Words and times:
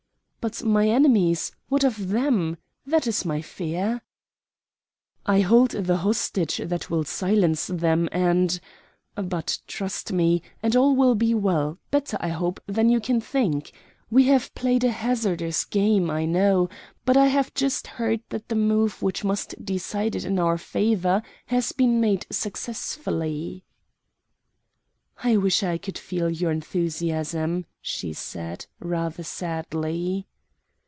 "But 0.43 0.63
my 0.63 0.89
enemies 0.89 1.51
what 1.69 1.83
of 1.83 2.07
them? 2.09 2.57
That 2.83 3.05
is 3.05 3.23
my 3.25 3.43
fear." 3.43 4.01
"I 5.23 5.41
hold 5.41 5.69
the 5.69 5.97
hostage 5.97 6.57
that 6.65 6.89
will 6.89 7.03
silence 7.03 7.67
them, 7.67 8.09
and 8.11 8.59
But 9.13 9.59
trust 9.67 10.11
me 10.11 10.41
and 10.63 10.75
all 10.75 10.95
will 10.95 11.13
be 11.13 11.35
well, 11.35 11.77
better, 11.91 12.17
I 12.19 12.29
hope, 12.29 12.59
than 12.65 12.89
you 12.89 12.99
can 12.99 13.21
think. 13.21 13.71
We 14.09 14.23
have 14.33 14.51
played 14.55 14.83
a 14.83 14.89
hazardous 14.89 15.63
game, 15.63 16.09
I 16.09 16.25
know; 16.25 16.69
but 17.05 17.15
I 17.15 17.27
have 17.27 17.53
just 17.53 17.85
heard 17.85 18.21
that 18.29 18.47
the 18.49 18.55
move 18.55 19.03
which 19.03 19.23
must 19.23 19.63
decide 19.63 20.15
it 20.15 20.25
in 20.25 20.39
our 20.39 20.57
favor 20.57 21.21
has 21.45 21.71
been 21.71 22.01
made 22.01 22.25
successfully." 22.31 23.63
"I 25.23 25.37
wish 25.37 25.61
I 25.61 25.77
could 25.77 25.99
feel 25.99 26.31
your 26.31 26.49
enthusiasm," 26.49 27.67
she 27.79 28.11
said, 28.13 28.65
rather 28.79 29.21
sadly. 29.21 30.25